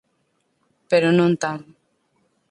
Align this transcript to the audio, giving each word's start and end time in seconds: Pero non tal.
Pero 0.89 1.09
non 1.17 1.31
tal. 1.43 1.59